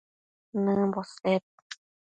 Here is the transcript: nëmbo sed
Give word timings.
nëmbo 0.63 1.01
sed 1.13 1.43